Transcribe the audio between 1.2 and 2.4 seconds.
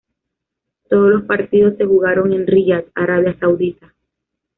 partidos se jugaron